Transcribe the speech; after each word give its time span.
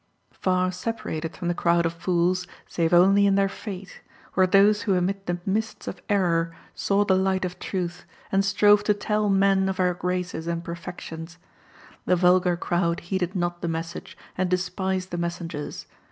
__Far 0.41 0.73
separated 0.73 1.37
from 1.37 1.47
the 1.47 1.53
crowd 1.53 1.85
of 1.85 1.93
fools, 1.93 2.47
save 2.67 2.91
only 2.91 3.27
in 3.27 3.35
their 3.35 3.47
fate, 3.47 4.01
were 4.33 4.47
those 4.47 4.81
who 4.81 4.95
amid 4.95 5.23
the 5.27 5.37
mists 5.45 5.87
of 5.87 6.01
error 6.09 6.55
saw 6.73 7.05
the 7.05 7.13
light 7.13 7.45
of 7.45 7.59
Truth, 7.59 8.05
and 8.31 8.43
strove 8.43 8.83
to 8.85 8.95
tell 8.95 9.29
men 9.29 9.69
of 9.69 9.77
her 9.77 9.93
graces 9.93 10.47
and 10.47 10.63
perfections. 10.63 11.37
The 12.07 12.15
vulgar 12.15 12.57
crowd 12.57 12.99
heeded 13.01 13.35
not 13.35 13.61
the 13.61 13.67
message, 13.67 14.17
and 14.35 14.49
despised 14.49 15.11
the 15.11 15.17
messengers. 15.19 15.85